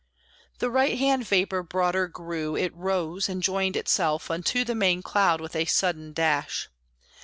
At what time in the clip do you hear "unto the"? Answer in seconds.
4.31-4.73